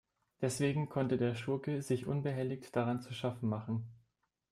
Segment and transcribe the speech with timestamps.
[0.41, 3.85] Deswegen konnte der Schurke sich unbehelligt daran zu schaffen machen.